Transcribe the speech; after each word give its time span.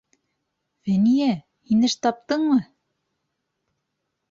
Фәниә, 0.89 1.27
һин 1.69 1.85
эш 1.91 1.97
таптыңмы? 2.07 2.59